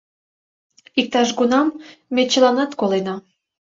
Иктаж-кунам 0.99 1.67
ме 2.13 2.21
чыланат 2.31 2.71
колена. 2.79 3.15